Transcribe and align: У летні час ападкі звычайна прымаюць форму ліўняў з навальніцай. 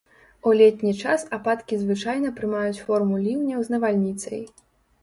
У 0.51 0.53
летні 0.61 0.93
час 1.01 1.25
ападкі 1.37 1.79
звычайна 1.83 2.33
прымаюць 2.41 2.79
форму 2.85 3.21
ліўняў 3.29 3.59
з 3.71 3.77
навальніцай. 3.77 4.43